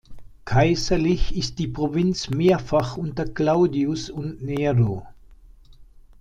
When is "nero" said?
4.41-5.05